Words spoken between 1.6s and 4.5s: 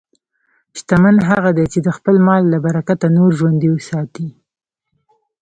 چې د خپل مال له برکته نور ژوندي ساتي.